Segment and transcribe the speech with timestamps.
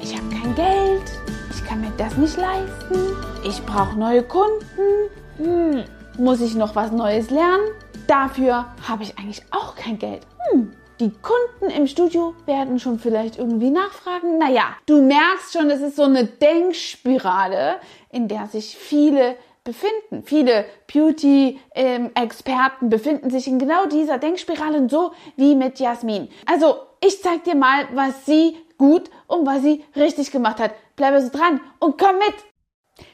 [0.00, 1.02] Ich habe kein Geld,
[1.50, 5.82] ich kann mir das nicht leisten, ich brauche neue Kunden, hm,
[6.16, 7.64] muss ich noch was Neues lernen?
[8.06, 10.24] Dafür habe ich eigentlich auch kein Geld.
[10.52, 14.38] Hm, die Kunden im Studio werden schon vielleicht irgendwie nachfragen.
[14.38, 17.80] Naja, du merkst schon, es ist so eine Denkspirale,
[18.10, 19.34] in der sich viele
[19.64, 20.22] befinden.
[20.24, 26.28] Viele Beauty-Experten befinden sich in genau dieser Denkspirale, so wie mit Jasmin.
[26.46, 30.72] Also, ich zeig dir mal, was sie gut und was sie richtig gemacht hat.
[30.96, 32.34] Bleibe so dran und komm mit!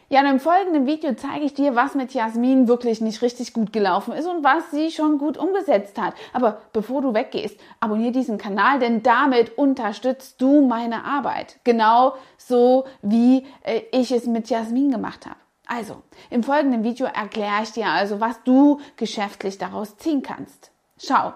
[0.09, 3.71] Ja, und im folgenden Video zeige ich dir, was mit Jasmin wirklich nicht richtig gut
[3.71, 6.15] gelaufen ist und was sie schon gut umgesetzt hat.
[6.33, 11.61] Aber bevor du weggehst, abonniere diesen Kanal, denn damit unterstützt du meine Arbeit.
[11.65, 15.37] Genau so, wie äh, ich es mit Jasmin gemacht habe.
[15.67, 20.71] Also, im folgenden Video erkläre ich dir also, was du geschäftlich daraus ziehen kannst.
[20.97, 21.35] Schau.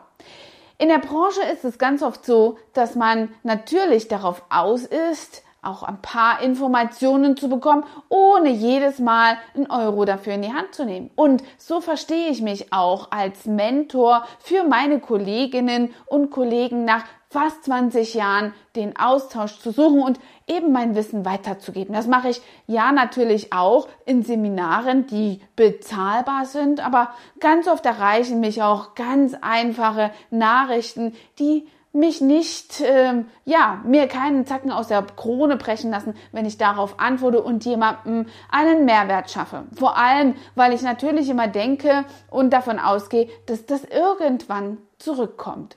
[0.83, 5.85] In der Branche ist es ganz oft so, dass man natürlich darauf aus ist, auch
[5.85, 10.85] ein paar Informationen zu bekommen, ohne jedes Mal einen Euro dafür in die Hand zu
[10.85, 11.11] nehmen.
[11.15, 17.65] Und so verstehe ich mich auch als Mentor für meine Kolleginnen und Kollegen nach fast
[17.65, 21.95] 20 Jahren den Austausch zu suchen und eben mein Wissen weiterzugeben.
[21.95, 28.41] Das mache ich ja natürlich auch in Seminaren, die bezahlbar sind, aber ganz oft erreichen
[28.41, 35.03] mich auch ganz einfache Nachrichten, die mich nicht, ähm, ja, mir keinen Zacken aus der
[35.03, 39.65] Krone brechen lassen, wenn ich darauf antworte und jemandem einen Mehrwert schaffe.
[39.75, 45.77] Vor allem, weil ich natürlich immer denke und davon ausgehe, dass das irgendwann zurückkommt.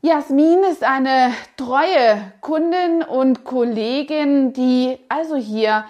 [0.00, 5.86] Jasmin ist eine treue Kundin und Kollegin, die also hier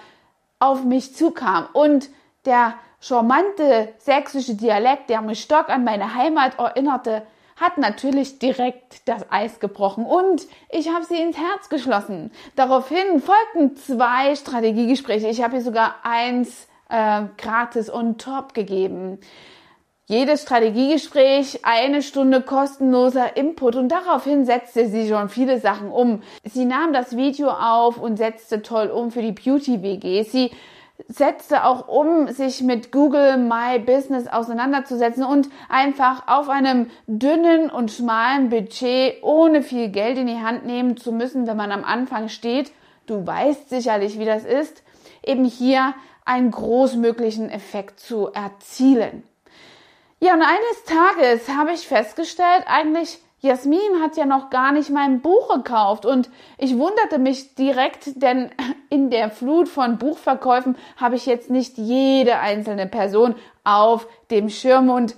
[0.61, 2.09] auf mich zukam und
[2.47, 9.31] der charmante sächsische Dialekt, der mich stark an meine Heimat erinnerte, hat natürlich direkt das
[9.31, 12.31] Eis gebrochen und ich habe sie ins Herz geschlossen.
[12.57, 15.29] Daraufhin folgten zwei Strategiegespräche.
[15.29, 19.19] Ich habe ihr sogar eins äh, gratis und top gegeben.
[20.07, 26.23] Jedes Strategiegespräch eine Stunde kostenloser Input und daraufhin setzte sie schon viele Sachen um.
[26.45, 30.23] Sie nahm das Video auf und setzte toll um für die Beauty WG.
[30.25, 30.51] Sie
[31.09, 37.91] setzte auch um, sich mit Google My Business auseinanderzusetzen und einfach auf einem dünnen und
[37.91, 42.29] schmalen Budget ohne viel Geld in die Hand nehmen zu müssen, wenn man am Anfang
[42.29, 42.73] steht.
[43.07, 44.83] Du weißt sicherlich, wie das ist,
[45.25, 45.95] eben hier
[46.25, 49.25] einen großmöglichen Effekt zu erzielen.
[50.21, 55.21] Ja, und eines Tages habe ich festgestellt, eigentlich Jasmin hat ja noch gar nicht mein
[55.21, 58.51] Buch gekauft und ich wunderte mich direkt, denn
[58.89, 64.89] in der Flut von Buchverkäufen habe ich jetzt nicht jede einzelne Person auf dem Schirm
[64.89, 65.15] und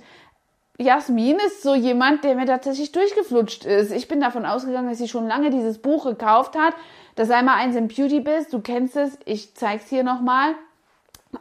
[0.77, 3.91] Jasmin ist so jemand, der mir tatsächlich durchgeflutscht ist.
[3.93, 6.73] Ich bin davon ausgegangen, dass sie schon lange dieses Buch gekauft hat.
[7.15, 10.53] Das einmal eins im Beauty bist, du kennst es, ich zeig's hier nochmal.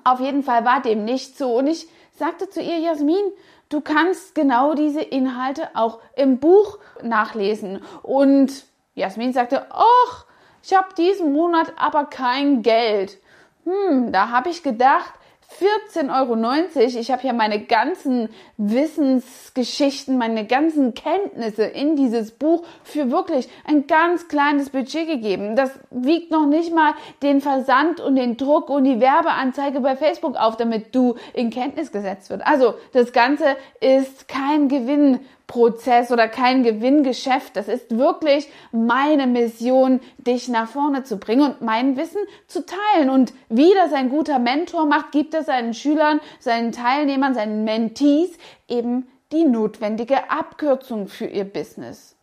[0.05, 3.33] Auf jeden Fall war dem nicht so und ich sagte zu ihr, Jasmin,
[3.69, 7.83] Du kannst genau diese Inhalte auch im Buch nachlesen.
[8.03, 10.27] Und Jasmin sagte, ach,
[10.63, 13.19] ich habe diesen Monat aber kein Geld.
[13.65, 15.13] Hm, da habe ich gedacht,
[15.61, 17.01] 14,90 Euro.
[17.01, 23.87] Ich habe ja meine ganzen Wissensgeschichten, meine ganzen Kenntnisse in dieses Buch für wirklich ein
[23.87, 25.57] ganz kleines Budget gegeben.
[25.57, 30.37] Das wiegt noch nicht mal den Versand und den Druck und die Werbeanzeige bei Facebook
[30.37, 32.47] auf, damit du in Kenntnis gesetzt wird.
[32.47, 37.57] Also das Ganze ist kein Gewinn Prozess oder kein Gewinngeschäft.
[37.57, 43.11] Das ist wirklich meine Mission, dich nach vorne zu bringen und mein Wissen zu teilen.
[43.11, 48.31] Und wie das ein guter Mentor macht, gibt es seinen Schülern, seinen Teilnehmern, seinen Mentees
[48.69, 52.17] eben die notwendige Abkürzung für ihr Business.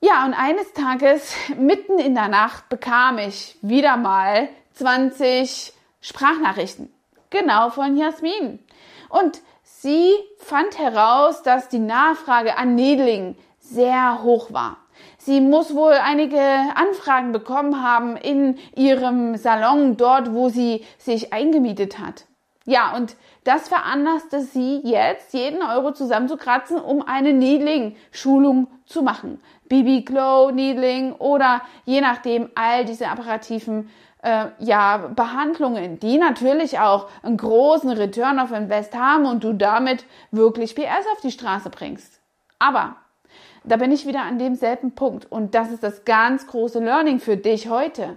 [0.00, 6.92] Ja, und eines Tages, mitten in der Nacht, bekam ich wieder mal 20 Sprachnachrichten.
[7.28, 8.60] Genau von Jasmin.
[9.10, 9.42] Und
[9.82, 14.76] Sie fand heraus, dass die Nachfrage an Nähdlingen sehr hoch war.
[15.16, 16.38] Sie muss wohl einige
[16.74, 22.26] Anfragen bekommen haben in ihrem Salon, dort, wo sie sich eingemietet hat.
[22.66, 29.40] Ja, und das veranlasste sie jetzt, jeden Euro zusammenzukratzen, um eine Needling-Schulung zu machen.
[29.70, 33.88] BB Glow, Needling oder je nachdem all diese apparativen
[34.22, 40.04] äh, ja, Behandlungen, die natürlich auch einen großen Return of Invest haben und du damit
[40.30, 42.20] wirklich PS auf die Straße bringst.
[42.58, 42.96] Aber
[43.64, 47.36] da bin ich wieder an demselben Punkt und das ist das ganz große Learning für
[47.36, 48.16] dich heute.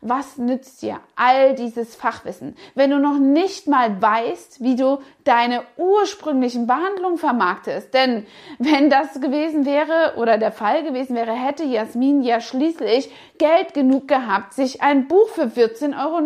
[0.00, 5.62] Was nützt dir all dieses Fachwissen, wenn du noch nicht mal weißt, wie du deine
[5.76, 7.92] ursprünglichen Behandlungen vermarktest?
[7.94, 8.26] Denn
[8.58, 14.08] wenn das gewesen wäre oder der Fall gewesen wäre, hätte Jasmin ja schließlich Geld genug
[14.08, 16.20] gehabt, sich ein Buch für 14,90 Euro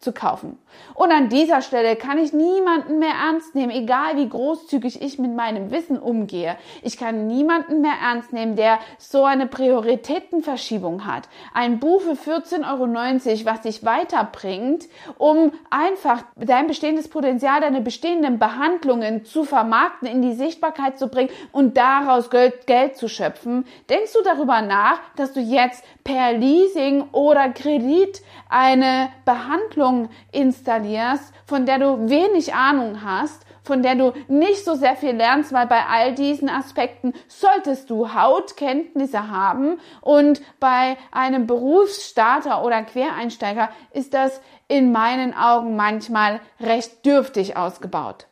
[0.00, 0.58] zu kaufen.
[0.94, 5.34] Und an dieser Stelle kann ich niemanden mehr ernst nehmen, egal wie großzügig ich mit
[5.34, 6.56] meinem Wissen umgehe.
[6.82, 11.28] Ich kann niemanden mehr ernst nehmen, der so eine Prioritätenverschiebung hat.
[11.54, 14.84] Ein Buch für 14,90 Euro, was dich weiterbringt,
[15.16, 21.30] um einfach dein bestehendes Potenzial, deine bestehenden Behandlungen zu vermarkten, in die Sichtbarkeit zu bringen
[21.52, 23.64] und daraus Geld, zu schöpfen.
[23.88, 29.85] Denkst du darüber nach, dass du jetzt per Leasing oder Kredit eine Behandlung
[30.32, 35.52] installierst, von der du wenig Ahnung hast, von der du nicht so sehr viel lernst,
[35.52, 43.70] weil bei all diesen Aspekten solltest du Hautkenntnisse haben und bei einem Berufsstarter oder Quereinsteiger
[43.92, 48.26] ist das in meinen Augen manchmal recht dürftig ausgebaut.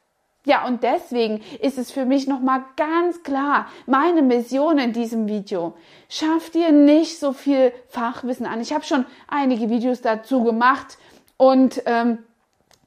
[0.46, 5.74] Ja, und deswegen ist es für mich nochmal ganz klar, meine Mission in diesem Video.
[6.10, 8.60] Schaff dir nicht so viel Fachwissen an.
[8.60, 10.98] Ich habe schon einige Videos dazu gemacht
[11.36, 12.18] und ähm,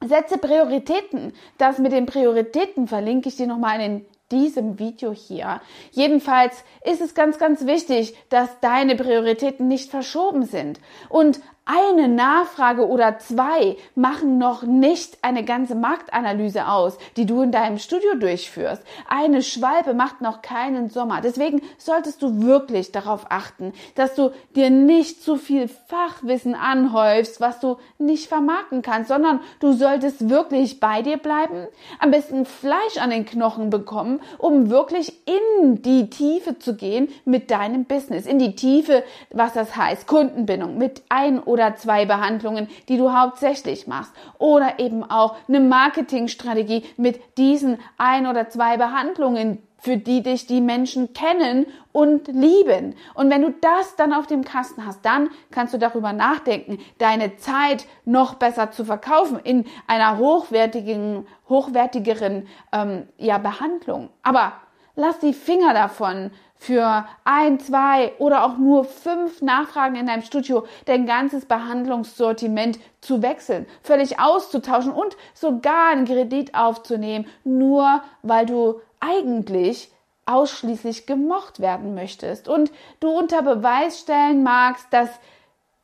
[0.04, 1.32] setze Prioritäten.
[1.58, 5.60] Das mit den Prioritäten verlinke ich dir nochmal in diesem Video hier.
[5.90, 10.80] Jedenfalls ist es ganz, ganz wichtig, dass deine Prioritäten nicht verschoben sind.
[11.08, 17.52] Und eine Nachfrage oder zwei machen noch nicht eine ganze Marktanalyse aus, die du in
[17.52, 18.82] deinem Studio durchführst.
[19.06, 21.20] Eine Schwalbe macht noch keinen Sommer.
[21.20, 27.60] Deswegen solltest du wirklich darauf achten, dass du dir nicht zu viel Fachwissen anhäufst, was
[27.60, 31.66] du nicht vermarkten kannst, sondern du solltest wirklich bei dir bleiben,
[31.98, 37.50] am besten Fleisch an den Knochen bekommen, um wirklich in die Tiefe zu gehen mit
[37.50, 42.68] deinem Business, in die Tiefe, was das heißt, Kundenbindung mit ein oder oder zwei Behandlungen,
[42.88, 44.12] die du hauptsächlich machst.
[44.38, 50.60] Oder eben auch eine Marketingstrategie mit diesen ein oder zwei Behandlungen, für die dich die
[50.60, 52.96] Menschen kennen und lieben.
[53.14, 57.36] Und wenn du das dann auf dem Kasten hast, dann kannst du darüber nachdenken, deine
[57.36, 64.10] Zeit noch besser zu verkaufen in einer hochwertigen, hochwertigeren ähm, ja, Behandlung.
[64.22, 64.54] Aber
[64.96, 70.66] lass die Finger davon, für ein, zwei oder auch nur fünf Nachfragen in deinem Studio
[70.86, 78.80] dein ganzes Behandlungssortiment zu wechseln, völlig auszutauschen und sogar einen Kredit aufzunehmen, nur weil du
[79.00, 79.90] eigentlich
[80.26, 82.70] ausschließlich gemocht werden möchtest und
[83.00, 85.08] du unter Beweis stellen magst, dass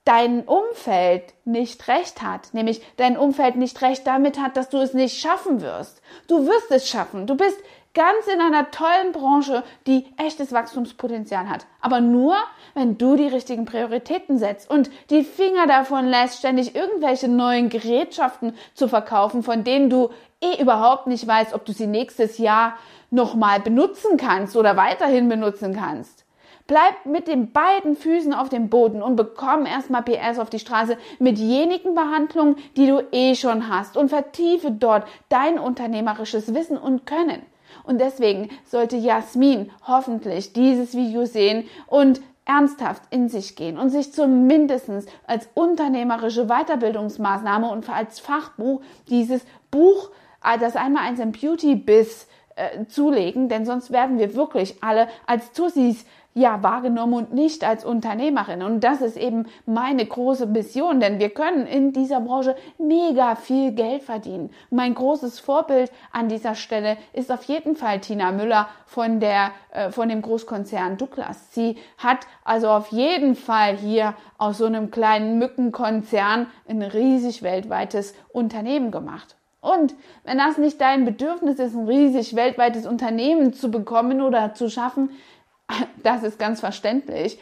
[0.05, 4.93] dein Umfeld nicht recht hat, nämlich dein Umfeld nicht recht damit hat, dass du es
[4.93, 6.03] nicht schaffen wirst.
[6.27, 7.27] Du wirst es schaffen.
[7.27, 7.57] Du bist
[7.95, 11.67] ganz in einer tollen Branche, die echtes Wachstumspotenzial hat.
[11.81, 12.35] Aber nur,
[12.75, 18.55] wenn du die richtigen Prioritäten setzt und die Finger davon lässt, ständig irgendwelche neuen Gerätschaften
[18.75, 20.11] zu verkaufen, von denen du
[20.41, 22.75] eh überhaupt nicht weißt, ob du sie nächstes Jahr
[23.11, 26.25] nochmal benutzen kannst oder weiterhin benutzen kannst.
[26.67, 30.97] Bleib mit den beiden Füßen auf dem Boden und bekomm erstmal PS auf die Straße
[31.19, 37.05] mit jenigen Behandlungen, die du eh schon hast und vertiefe dort dein unternehmerisches Wissen und
[37.05, 37.43] Können.
[37.83, 44.13] Und deswegen sollte Jasmin hoffentlich dieses Video sehen und ernsthaft in sich gehen und sich
[44.13, 44.91] zumindest
[45.27, 50.11] als unternehmerische Weiterbildungsmaßnahme und als Fachbuch dieses Buch,
[50.45, 52.27] äh, das einmal eins im Beauty Biz
[52.57, 56.05] äh, zulegen, denn sonst werden wir wirklich alle als Tussis
[56.35, 58.63] ja wahrgenommen und nicht als Unternehmerin.
[58.63, 63.73] Und das ist eben meine große Mission, denn wir können in dieser Branche mega viel
[63.73, 64.51] Geld verdienen.
[64.71, 69.91] Mein großes Vorbild an dieser Stelle ist auf jeden Fall Tina Müller von der äh,
[69.91, 71.55] von dem Großkonzern Douglas.
[71.55, 78.15] Sie hat also auf jeden Fall hier aus so einem kleinen Mückenkonzern ein riesig weltweites
[78.33, 79.37] Unternehmen gemacht.
[79.65, 79.95] Und
[80.25, 85.11] wenn das nicht dein Bedürfnis ist, ein riesig weltweites Unternehmen zu bekommen oder zu schaffen,
[86.03, 87.39] das ist ganz verständlich.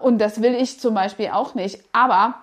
[0.00, 1.82] Und das will ich zum Beispiel auch nicht.
[1.92, 2.36] Aber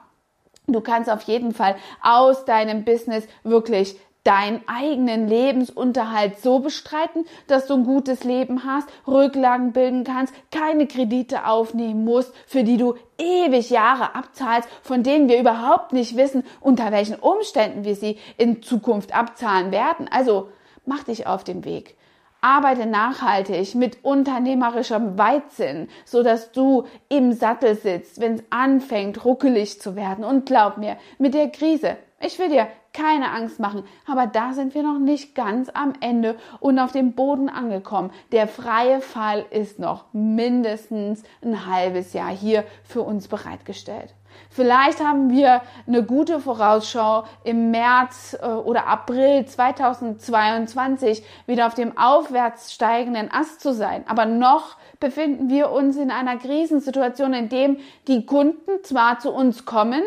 [0.68, 7.68] du kannst auf jeden Fall aus deinem Business wirklich deinen eigenen Lebensunterhalt so bestreiten, dass
[7.68, 12.96] du ein gutes Leben hast, Rücklagen bilden kannst, keine Kredite aufnehmen musst, für die du
[13.18, 18.63] ewig Jahre abzahlst, von denen wir überhaupt nicht wissen, unter welchen Umständen wir sie in
[18.63, 20.08] Zukunft abzahlen werden.
[20.10, 20.50] Also
[20.86, 21.96] mach dich auf den Weg.
[22.39, 29.80] Arbeite nachhaltig mit unternehmerischem Weitsinn, so dass du im Sattel sitzt, wenn es anfängt, ruckelig
[29.80, 30.25] zu werden.
[30.25, 33.83] Und glaub mir, mit der Krise, ich will dir keine Angst machen.
[34.07, 38.12] Aber da sind wir noch nicht ganz am Ende und auf dem Boden angekommen.
[38.31, 44.13] Der freie Fall ist noch mindestens ein halbes Jahr hier für uns bereitgestellt.
[44.50, 51.97] Vielleicht haben wir eine gute Vorausschau im März äh, oder April 2022 wieder auf dem
[51.97, 54.03] aufwärts steigenden Ast zu sein.
[54.07, 59.65] Aber noch befinden wir uns in einer Krisensituation, in dem die Kunden zwar zu uns
[59.65, 60.03] kommen,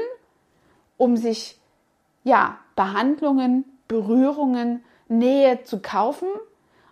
[0.96, 1.58] um sich
[2.26, 6.26] ja Behandlungen, Berührungen, Nähe zu kaufen,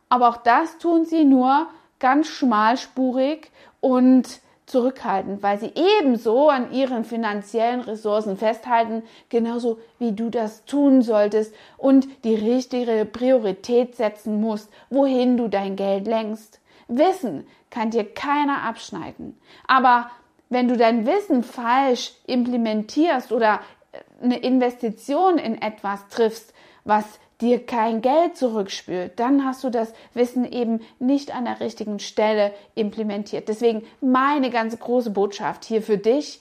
[0.09, 1.67] aber auch das tun sie nur
[1.99, 3.51] ganz schmalspurig
[3.81, 11.03] und zurückhaltend, weil sie ebenso an ihren finanziellen Ressourcen festhalten, genauso wie du das tun
[11.03, 16.61] solltest und die richtige Priorität setzen musst, wohin du dein Geld lenkst.
[16.87, 19.37] Wissen kann dir keiner abschneiden.
[19.67, 20.11] Aber
[20.49, 23.61] wenn du dein Wissen falsch implementierst oder
[24.23, 26.53] eine Investition in etwas triffst,
[26.85, 27.05] was
[27.41, 32.53] dir kein Geld zurückspült, dann hast du das Wissen eben nicht an der richtigen Stelle
[32.75, 33.49] implementiert.
[33.49, 36.41] Deswegen meine ganz große Botschaft hier für dich.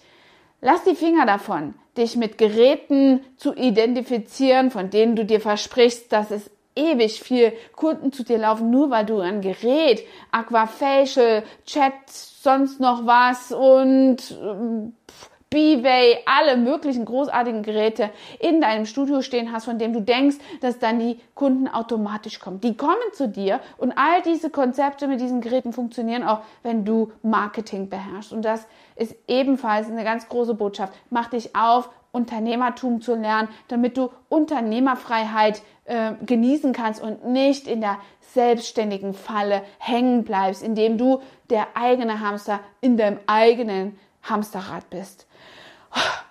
[0.61, 6.31] Lass die Finger davon, dich mit Geräten zu identifizieren, von denen du dir versprichst, dass
[6.31, 12.79] es ewig viel Kunden zu dir laufen, nur weil du ein Gerät, Aquafacial, Chat, sonst
[12.79, 19.77] noch was und pff, B-Way, alle möglichen großartigen Geräte in deinem Studio stehen hast, von
[19.77, 22.59] dem du denkst, dass dann die Kunden automatisch kommen.
[22.59, 27.11] Die kommen zu dir und all diese Konzepte mit diesen Geräten funktionieren auch, wenn du
[27.21, 28.33] Marketing beherrschst.
[28.33, 30.91] Und das ist ebenfalls eine ganz große Botschaft.
[31.11, 37.81] Mach dich auf, Unternehmertum zu lernen, damit du Unternehmerfreiheit äh, genießen kannst und nicht in
[37.81, 45.27] der selbstständigen Falle hängen bleibst, indem du der eigene Hamster in deinem eigenen Hamsterrad bist.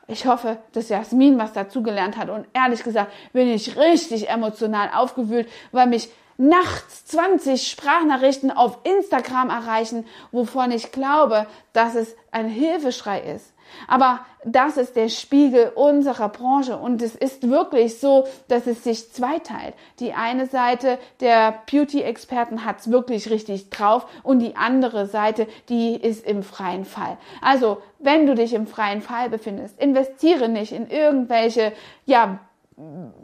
[0.09, 2.29] Ich hoffe, dass Jasmin was dazugelernt hat.
[2.29, 9.51] Und ehrlich gesagt bin ich richtig emotional aufgewühlt, weil mich nachts 20 Sprachnachrichten auf Instagram
[9.51, 13.53] erreichen, wovon ich glaube, dass es ein Hilfeschrei ist.
[13.89, 19.13] Aber das ist der Spiegel unserer Branche und es ist wirklich so, dass es sich
[19.13, 19.75] zweiteilt.
[20.01, 25.95] Die eine Seite der Beauty-Experten hat es wirklich richtig drauf und die andere Seite, die
[25.95, 27.19] ist im freien Fall.
[27.41, 31.73] Also, wenn du dich im freien Fall befindest, investiere nicht in irgendwelche,
[32.05, 32.41] ja,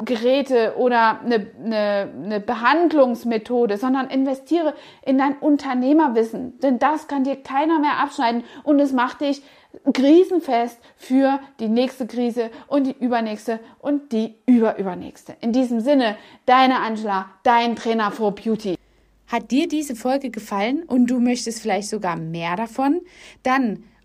[0.04, 4.74] Geräte oder eine, eine, eine Behandlungsmethode, sondern investiere
[5.04, 9.42] in dein Unternehmerwissen, denn das kann dir keiner mehr abschneiden und es macht dich
[9.92, 15.36] krisenfest für die nächste Krise und die übernächste und die überübernächste.
[15.40, 18.76] In diesem Sinne, deine Angela, dein Trainer for Beauty.
[19.26, 23.02] Hat dir diese Folge gefallen und du möchtest vielleicht sogar mehr davon?
[23.42, 23.84] Dann